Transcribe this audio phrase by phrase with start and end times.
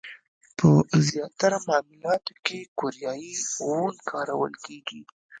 [0.57, 0.69] په
[1.09, 3.33] زیاتره معاملاتو کې کوریايي
[3.65, 5.01] وون کارول کېږي.